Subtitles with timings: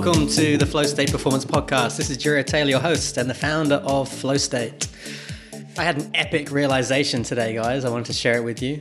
[0.00, 1.96] Welcome to the Flow State Performance Podcast.
[1.96, 4.86] This is Jiro Taylor, your host and the founder of Flow State.
[5.76, 7.84] I had an epic realization today, guys.
[7.84, 8.78] I wanted to share it with you.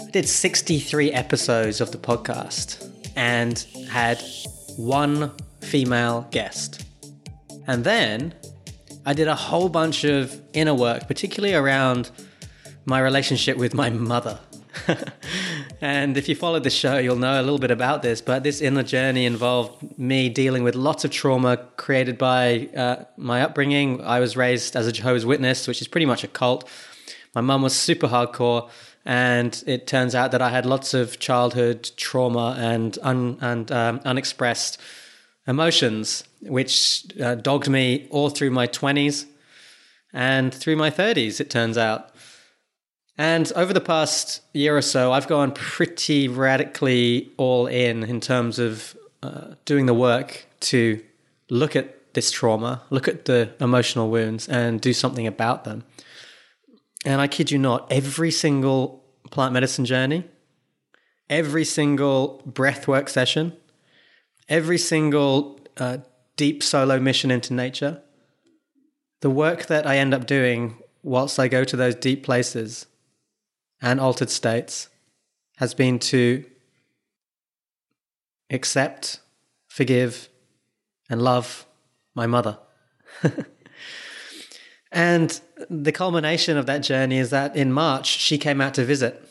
[0.00, 3.58] I did 63 episodes of the podcast and
[3.90, 4.22] had
[4.76, 6.86] one female guest.
[7.66, 8.32] And then
[9.04, 12.12] I did a whole bunch of inner work, particularly around
[12.84, 14.38] my relationship with my mother.
[15.80, 18.20] and if you followed the show, you'll know a little bit about this.
[18.20, 23.42] But this inner journey involved me dealing with lots of trauma created by uh, my
[23.42, 24.00] upbringing.
[24.02, 26.68] I was raised as a Jehovah's Witness, which is pretty much a cult.
[27.34, 28.68] My mum was super hardcore,
[29.04, 34.00] and it turns out that I had lots of childhood trauma and un- and um,
[34.04, 34.78] unexpressed
[35.46, 39.26] emotions, which uh, dogged me all through my twenties
[40.12, 41.40] and through my thirties.
[41.40, 42.09] It turns out.
[43.20, 48.58] And over the past year or so, I've gone pretty radically all in in terms
[48.58, 51.04] of uh, doing the work to
[51.50, 55.84] look at this trauma, look at the emotional wounds, and do something about them.
[57.04, 60.24] And I kid you not, every single plant medicine journey,
[61.28, 63.52] every single breathwork session,
[64.48, 65.98] every single uh,
[66.36, 68.00] deep solo mission into nature,
[69.20, 72.86] the work that I end up doing whilst I go to those deep places
[73.82, 74.88] and altered states
[75.56, 76.44] has been to
[78.50, 79.20] accept,
[79.68, 80.28] forgive,
[81.08, 81.66] and love
[82.14, 82.58] my mother.
[84.92, 89.22] and the culmination of that journey is that in March, she came out to visit.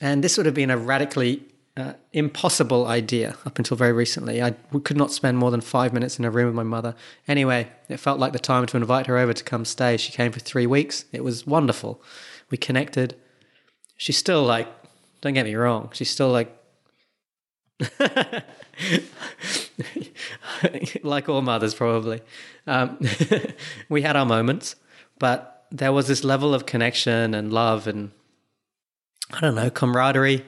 [0.00, 1.42] And this would have been a radically
[1.76, 4.42] uh, impossible idea up until very recently.
[4.42, 4.52] I
[4.84, 6.94] could not spend more than five minutes in a room with my mother.
[7.28, 9.96] Anyway, it felt like the time to invite her over to come stay.
[9.96, 11.04] She came for three weeks.
[11.12, 12.02] It was wonderful.
[12.50, 13.16] We connected
[13.96, 14.68] she's still like,
[15.20, 16.52] don't get me wrong, she's still like,
[21.02, 22.22] like all mothers probably.
[22.66, 22.98] Um,
[23.88, 24.76] we had our moments,
[25.18, 28.12] but there was this level of connection and love and
[29.32, 30.44] I don't know, camaraderie,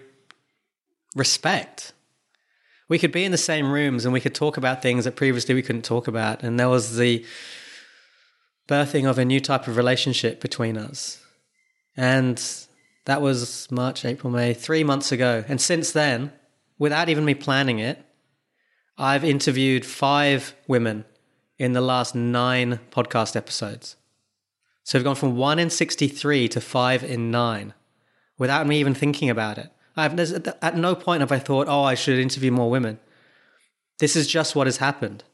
[1.17, 1.93] respect.
[2.89, 5.55] We could be in the same rooms and we could talk about things that previously
[5.55, 6.43] we couldn't talk about.
[6.43, 7.25] And there was the
[8.69, 11.21] birthing of a new type of relationship between us.
[11.97, 12.41] And
[13.09, 15.43] that was March, April, May, three months ago.
[15.49, 16.31] And since then,
[16.79, 18.05] without even me planning it,
[18.99, 21.07] I've interviewed five women
[21.57, 23.97] in the last nine podcast episodes.
[24.85, 27.73] So we've gone from one in 63 to five in nine
[28.37, 29.71] without me even thinking about it.
[29.97, 30.19] I've,
[30.61, 32.99] at no point have I thought, oh, I should interview more women.
[34.01, 35.25] This is just what has happened.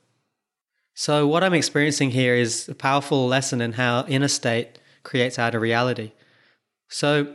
[0.95, 5.59] So, what I'm experiencing here is a powerful lesson in how inner state creates outer
[5.59, 6.13] reality.
[6.89, 7.35] So,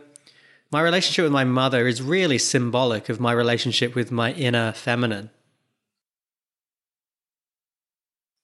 [0.72, 5.32] my relationship with my mother is really symbolic of my relationship with my inner feminine.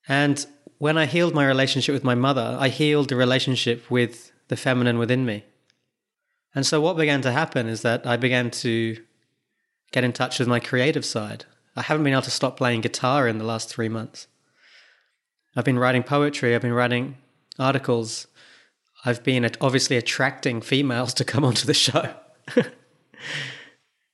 [0.07, 0.45] And
[0.77, 4.97] when I healed my relationship with my mother, I healed the relationship with the feminine
[4.97, 5.43] within me.
[6.53, 8.97] And so what began to happen is that I began to
[9.91, 11.45] get in touch with my creative side.
[11.75, 14.27] I haven't been able to stop playing guitar in the last three months.
[15.55, 17.17] I've been writing poetry, I've been writing
[17.59, 18.27] articles,
[19.07, 22.11] I've been obviously attracting females to come onto the show.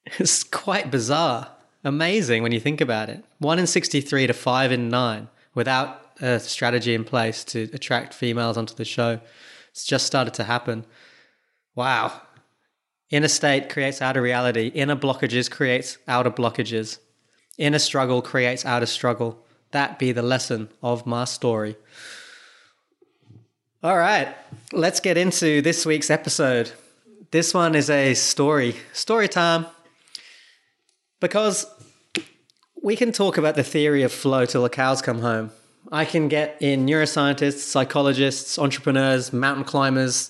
[0.05, 1.51] it's quite bizarre.
[1.85, 3.23] Amazing when you think about it.
[3.39, 8.57] One in 63 to five in nine without a strategy in place to attract females
[8.57, 9.21] onto the show.
[9.69, 10.85] It's just started to happen.
[11.73, 12.21] Wow.
[13.09, 14.67] Inner state creates outer reality.
[14.67, 16.99] Inner blockages creates outer blockages.
[17.57, 19.45] Inner struggle creates outer struggle.
[19.71, 21.77] That be the lesson of my story.
[23.83, 24.27] All right,
[24.73, 26.71] let's get into this week's episode.
[27.31, 29.65] This one is a story, story time.
[31.19, 31.65] Because
[32.83, 35.49] we can talk about the theory of flow till the cows come home.
[35.91, 40.29] I can get in neuroscientists, psychologists, entrepreneurs, mountain climbers,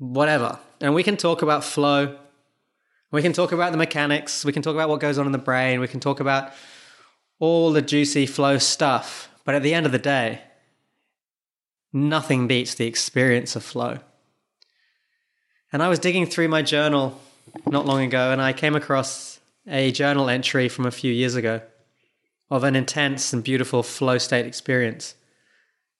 [0.00, 0.58] whatever.
[0.80, 2.18] And we can talk about flow.
[3.12, 4.44] We can talk about the mechanics.
[4.44, 5.78] We can talk about what goes on in the brain.
[5.78, 6.50] We can talk about
[7.38, 9.28] all the juicy flow stuff.
[9.44, 10.40] But at the end of the day,
[11.92, 13.98] nothing beats the experience of flow.
[15.72, 17.20] And I was digging through my journal
[17.66, 21.60] not long ago and I came across a journal entry from a few years ago
[22.50, 25.14] of an intense and beautiful flow state experience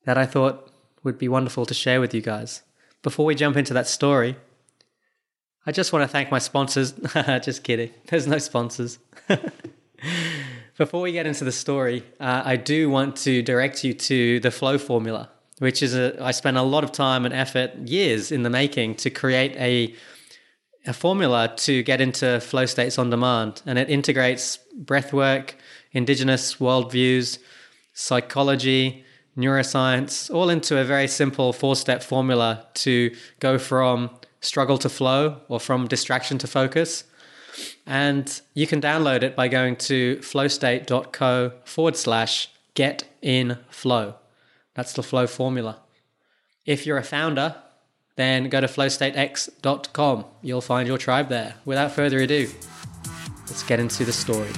[0.04, 0.72] that I thought
[1.02, 2.62] would be wonderful to share with you guys.
[3.02, 4.36] Before we jump into that story,
[5.66, 6.92] I just want to thank my sponsors.
[7.42, 8.98] just kidding, there's no sponsors.
[10.76, 14.50] Before we get into the story, uh, I do want to direct you to the
[14.50, 15.30] flow formula
[15.60, 18.96] which is a, I spent a lot of time and effort, years in the making,
[18.96, 19.94] to create a
[20.86, 25.52] a formula to get into flow states on demand, and it integrates breathwork,
[25.92, 27.38] indigenous worldviews,
[27.92, 29.04] psychology,
[29.36, 34.10] neuroscience, all into a very simple four step formula to go from
[34.40, 37.04] struggle to flow or from distraction to focus.
[37.86, 44.14] And you can download it by going to flowstate.co forward slash get in flow.
[44.74, 45.80] That's the flow formula.
[46.64, 47.56] If you're a founder,
[48.16, 50.24] then go to flowstatex.com.
[50.42, 51.54] You'll find your tribe there.
[51.64, 52.48] Without further ado,
[53.46, 54.50] let's get into the story.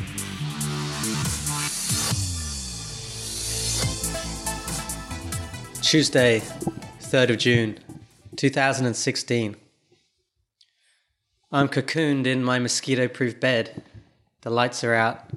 [5.81, 6.41] Tuesday,
[7.01, 7.79] 3rd of June,
[8.37, 9.57] 2016.
[11.53, 13.83] I'm cocooned in my mosquito proof bed.
[14.41, 15.31] The lights are out.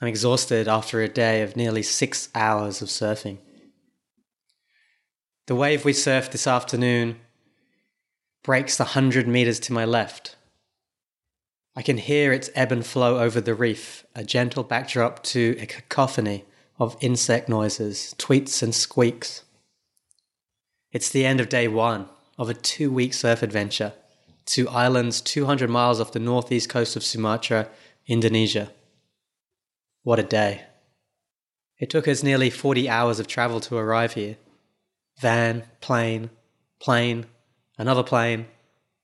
[0.00, 3.38] I'm exhausted after a day of nearly six hours of surfing.
[5.50, 7.18] The wave we surfed this afternoon
[8.44, 10.36] breaks the hundred meters to my left.
[11.74, 15.66] I can hear its ebb and flow over the reef, a gentle backdrop to a
[15.66, 16.44] cacophony
[16.78, 19.42] of insect noises, tweets, and squeaks.
[20.92, 22.08] It's the end of day one
[22.38, 23.94] of a two week surf adventure
[24.54, 27.68] to islands 200 miles off the northeast coast of Sumatra,
[28.06, 28.70] Indonesia.
[30.04, 30.66] What a day.
[31.80, 34.36] It took us nearly 40 hours of travel to arrive here.
[35.20, 36.30] Van, plane,
[36.80, 37.26] plane,
[37.76, 38.46] another plane,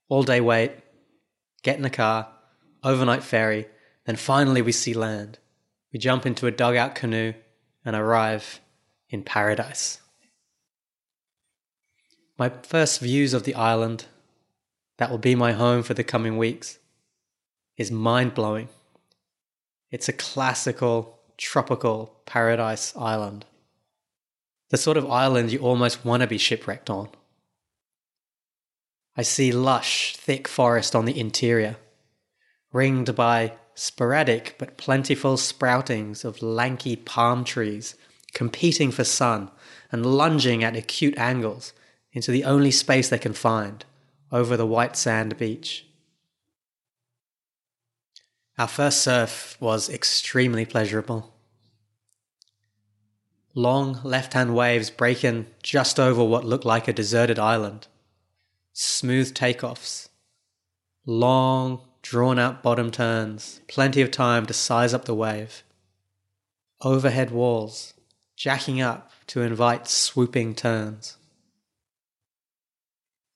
[0.08, 0.72] all day wait,
[1.62, 2.28] get in the car,
[2.82, 3.66] overnight ferry,
[4.06, 5.38] then finally we see land.
[5.92, 7.34] We jump into a dugout canoe
[7.84, 8.60] and arrive
[9.10, 10.00] in paradise.
[12.38, 14.06] My first views of the island,
[14.98, 16.78] that will be my home for the coming weeks,
[17.76, 18.68] is mind blowing.
[19.90, 23.44] It's a classical, tropical paradise island.
[24.70, 27.08] The sort of island you almost want to be shipwrecked on.
[29.16, 31.76] I see lush, thick forest on the interior,
[32.72, 37.94] ringed by sporadic but plentiful sproutings of lanky palm trees
[38.34, 39.50] competing for sun
[39.92, 41.72] and lunging at acute angles
[42.12, 43.84] into the only space they can find
[44.32, 45.86] over the white sand beach.
[48.58, 51.35] Our first surf was extremely pleasurable.
[53.58, 57.86] Long left hand waves breaking just over what looked like a deserted island.
[58.74, 60.10] Smooth takeoffs.
[61.06, 65.62] Long, drawn out bottom turns, plenty of time to size up the wave.
[66.82, 67.94] Overhead walls,
[68.36, 71.16] jacking up to invite swooping turns.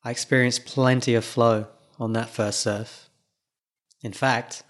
[0.05, 1.69] I experienced plenty of flow
[1.99, 3.09] on that first surf.
[4.03, 4.65] In fact,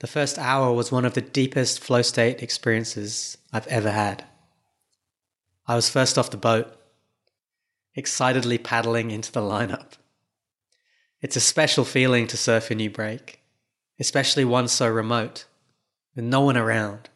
[0.00, 4.24] the first hour was one of the deepest flow state experiences I've ever had.
[5.68, 6.74] I was first off the boat,
[7.94, 9.92] excitedly paddling into the lineup.
[11.20, 13.42] It's a special feeling to surf a new break,
[14.00, 15.44] especially one so remote,
[16.16, 17.10] with no one around.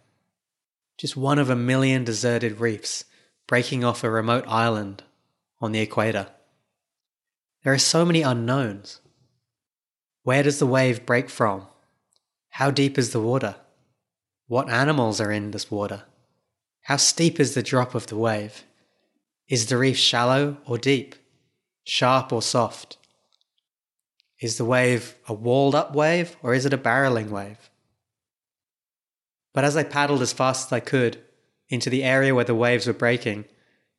[0.98, 3.06] Just one of a million deserted reefs
[3.46, 5.02] breaking off a remote island
[5.58, 6.28] on the equator.
[7.64, 9.00] There are so many unknowns.
[10.24, 11.68] Where does the wave break from?
[12.50, 13.56] How deep is the water?
[14.46, 16.02] What animals are in this water?
[16.82, 18.64] How steep is the drop of the wave?
[19.48, 21.14] Is the reef shallow or deep?
[21.84, 22.96] Sharp or soft?
[24.40, 27.70] Is the wave a walled up wave or is it a barreling wave?
[29.54, 31.22] But as I paddled as fast as I could
[31.68, 33.44] into the area where the waves were breaking,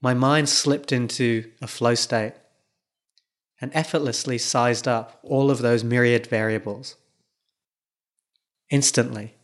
[0.02, 2.34] my mind slipped into a flow state
[3.62, 6.98] and effortlessly sized up all of those myriad variables.
[8.70, 9.36] Instantly,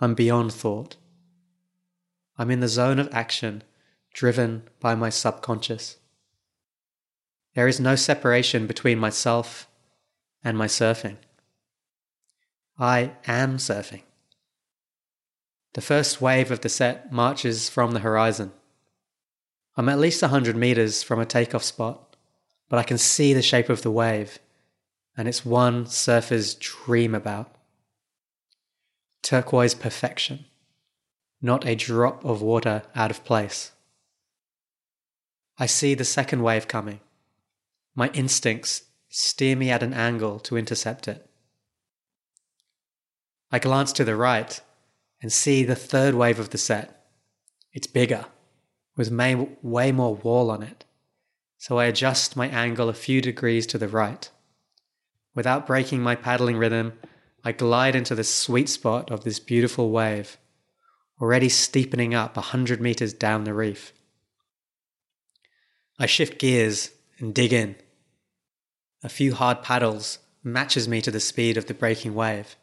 [0.00, 0.96] I'm beyond thought.
[2.40, 3.62] I'm in the zone of action,
[4.14, 5.98] driven by my subconscious.
[7.54, 9.68] There is no separation between myself
[10.42, 11.18] and my surfing.
[12.78, 14.04] I am surfing.
[15.74, 18.52] The first wave of the set marches from the horizon.
[19.76, 22.10] I'm at least 100 meters from a takeoff spot
[22.70, 24.38] but I can see the shape of the wave,
[25.16, 27.52] and it's one surfers dream about.
[29.22, 30.46] Turquoise perfection,
[31.40, 33.72] not a drop of water out of place.
[35.58, 37.00] I see the second wave coming.
[37.94, 41.28] My instincts steer me at an angle to intercept it.
[43.50, 44.60] I glance to the right
[45.20, 47.06] and see the third wave of the set.
[47.72, 48.26] It's bigger,
[48.96, 49.12] with
[49.62, 50.84] way more wall on it
[51.60, 54.30] so I adjust my angle a few degrees to the right.
[55.34, 56.94] Without breaking my paddling rhythm,
[57.44, 60.38] I glide into the sweet spot of this beautiful wave,
[61.20, 63.92] already steepening up a hundred meters down the reef.
[65.98, 67.76] I shift gears and dig in.
[69.04, 72.56] A few hard paddles matches me to the speed of the breaking wave,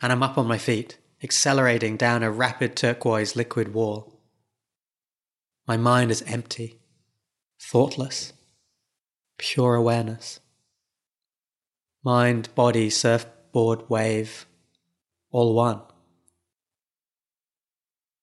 [0.00, 4.20] and I'm up on my feet, accelerating down a rapid turquoise liquid wall.
[5.66, 6.78] My mind is empty,
[7.60, 8.32] thoughtless,
[9.38, 10.38] pure awareness.
[12.04, 14.46] Mind, body, surfboard, wave,
[15.32, 15.82] all one.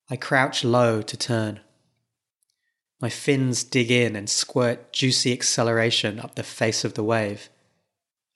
[0.10, 1.62] I crouch low to turn.
[3.02, 7.50] My fins dig in and squirt juicy acceleration up the face of the wave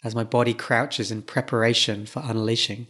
[0.04, 2.88] as my body crouches in preparation for unleashing.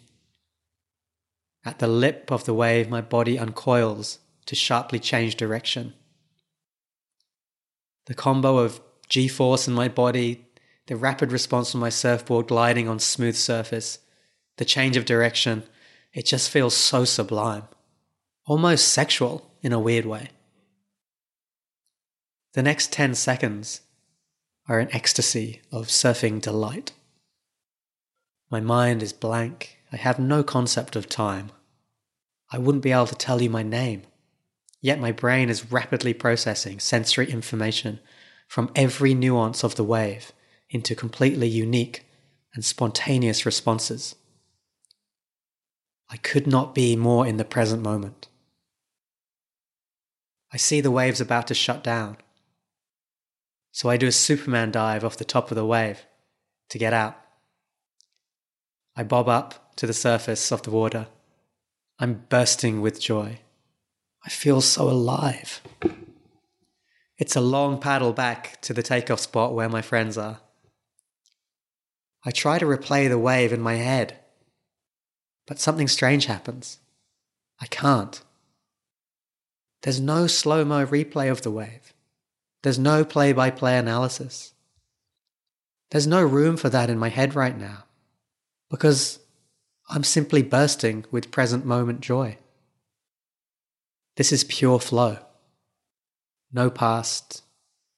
[1.65, 5.93] At the lip of the wave, my body uncoils to sharply change direction.
[8.05, 10.45] The combo of G force in my body,
[10.87, 13.99] the rapid response from my surfboard gliding on smooth surface,
[14.57, 15.63] the change of direction,
[16.13, 17.63] it just feels so sublime,
[18.49, 20.27] almost sexual in a weird way.
[22.53, 23.81] The next 10 seconds
[24.67, 26.91] are an ecstasy of surfing delight.
[28.49, 29.77] My mind is blank.
[29.93, 31.51] I have no concept of time.
[32.51, 34.01] I wouldn't be able to tell you my name.
[34.81, 37.99] Yet my brain is rapidly processing sensory information
[38.47, 40.31] from every nuance of the wave
[40.71, 42.03] into completely unique
[42.55, 44.15] and spontaneous responses.
[46.09, 48.28] I could not be more in the present moment.
[50.51, 52.17] I see the waves about to shut down.
[53.71, 56.05] So I do a Superman dive off the top of the wave
[56.69, 57.17] to get out.
[58.95, 61.07] I bob up to the surface of the water.
[61.99, 63.39] I'm bursting with joy.
[64.25, 65.61] I feel so alive.
[67.17, 70.39] It's a long paddle back to the takeoff spot where my friends are.
[72.25, 74.17] I try to replay the wave in my head,
[75.47, 76.79] but something strange happens.
[77.61, 78.21] I can't.
[79.81, 81.93] There's no slow mo replay of the wave.
[82.63, 84.53] There's no play by play analysis.
[85.91, 87.85] There's no room for that in my head right now
[88.69, 89.19] because
[89.89, 92.37] I'm simply bursting with present moment joy.
[94.17, 95.17] This is pure flow.
[96.51, 97.43] No past,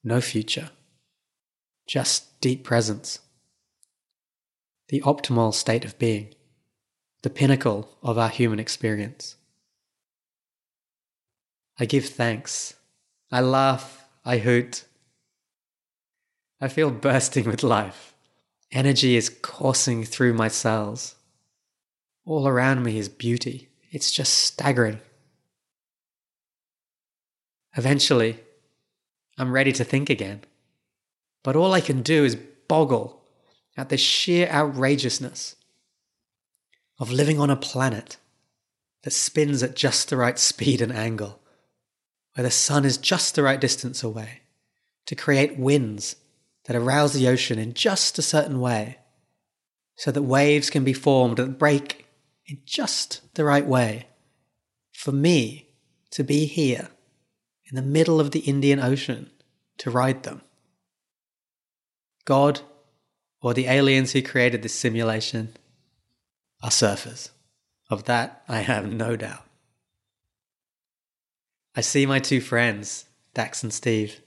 [0.04, 0.70] no future,
[1.88, 3.20] just deep presence.
[4.90, 6.34] The optimal state of being,
[7.24, 9.36] the pinnacle of our human experience.
[11.82, 12.76] I give thanks.
[13.32, 14.06] I laugh.
[14.24, 14.86] I hoot.
[16.62, 18.14] I feel bursting with life.
[18.72, 21.16] Energy is coursing through my cells.
[22.24, 23.70] All around me is beauty.
[23.92, 25.00] It's just staggering.
[27.76, 28.40] Eventually,
[29.40, 30.42] I'm ready to think again.
[31.44, 33.24] But all I can do is boggle
[33.76, 35.56] at the sheer outrageousness
[37.00, 38.18] of living on a planet
[39.02, 41.41] that spins at just the right speed and angle,
[42.34, 44.42] where the sun is just the right distance away,
[45.06, 46.16] to create winds
[46.66, 48.98] that arouse the ocean in just a certain way,
[49.96, 52.06] so that waves can be formed that break
[52.46, 54.08] in just the right way.
[54.94, 55.70] For me
[56.12, 56.90] to be here
[57.66, 59.32] in the middle of the Indian Ocean
[59.78, 60.42] to ride them.
[62.26, 62.62] God
[63.42, 65.56] or the aliens who created this simulation
[66.62, 67.30] are surfers.
[67.90, 69.46] Of that, I have no doubt.
[71.76, 74.22] I see my two friends, Dax and Steve.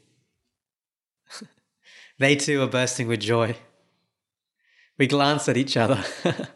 [2.17, 3.57] They too are bursting with joy.
[4.97, 6.05] We glance at each other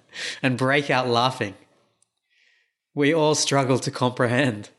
[0.43, 1.55] and break out laughing.
[2.95, 4.71] We all struggle to comprehend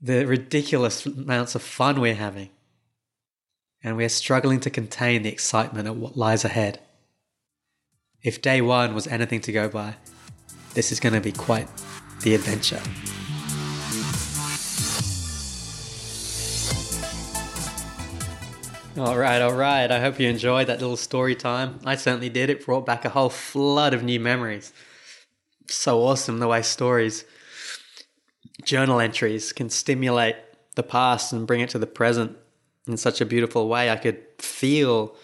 [0.00, 2.50] the ridiculous amounts of fun we're having.
[3.82, 6.80] And we're struggling to contain the excitement of what lies ahead.
[8.22, 9.96] If day one was anything to go by,
[10.74, 11.68] this is going to be quite
[12.22, 12.80] the adventure.
[18.96, 19.88] All right, all right.
[19.88, 21.78] I hope you enjoyed that little story time.
[21.84, 22.50] I certainly did.
[22.50, 24.72] It brought back a whole flood of new memories.
[25.68, 27.24] So awesome the way stories,
[28.64, 30.34] journal entries can stimulate
[30.74, 32.36] the past and bring it to the present
[32.88, 33.90] in such a beautiful way.
[33.90, 35.14] I could feel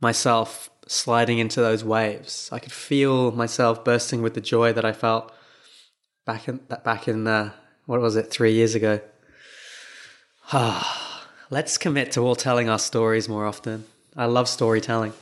[0.00, 2.48] myself sliding into those waves.
[2.52, 5.32] I could feel myself bursting with the joy that I felt
[6.24, 7.50] back in back in uh,
[7.86, 9.00] what was it three years ago.
[10.52, 11.09] Ah.
[11.52, 13.84] Let's commit to all telling our stories more often.
[14.16, 15.12] I love storytelling.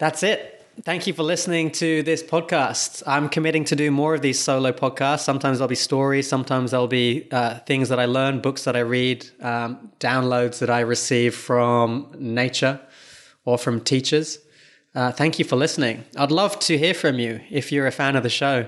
[0.00, 0.66] That's it.
[0.82, 3.04] Thank you for listening to this podcast.
[3.06, 5.20] I'm committing to do more of these solo podcasts.
[5.20, 8.80] Sometimes there'll be stories, sometimes there'll be uh, things that I learn, books that I
[8.80, 12.80] read, um, downloads that I receive from nature
[13.44, 14.40] or from teachers.
[14.96, 16.04] Uh, thank you for listening.
[16.16, 18.66] I'd love to hear from you if you're a fan of the show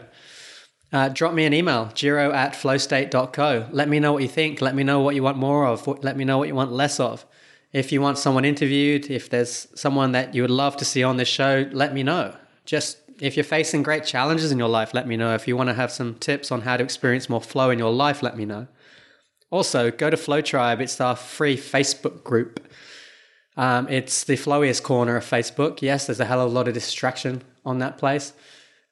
[0.92, 3.68] uh, drop me an email, jiro at flowstate.co.
[3.70, 4.60] Let me know what you think.
[4.62, 5.86] Let me know what you want more of.
[6.02, 7.26] Let me know what you want less of.
[7.72, 11.18] If you want someone interviewed, if there's someone that you would love to see on
[11.18, 12.34] this show, let me know.
[12.64, 15.34] Just if you're facing great challenges in your life, let me know.
[15.34, 17.92] If you want to have some tips on how to experience more flow in your
[17.92, 18.68] life, let me know.
[19.50, 20.80] Also, go to Flow Tribe.
[20.80, 22.66] It's our free Facebook group.
[23.56, 25.82] Um, it's the flowiest corner of Facebook.
[25.82, 28.32] Yes, there's a hell of a lot of distraction on that place.